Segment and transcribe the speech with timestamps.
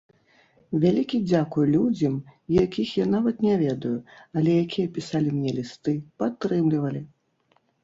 [0.85, 2.15] Вялікі дзякуй людзям,
[2.63, 3.93] якіх я нават не ведаю,
[4.39, 7.07] але якія пісалі мне лісты, падтрымлівалі.